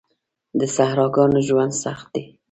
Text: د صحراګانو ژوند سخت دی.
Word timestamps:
د 0.59 0.61
صحراګانو 0.75 1.39
ژوند 1.47 1.73
سخت 1.83 2.07
دی. 2.13 2.23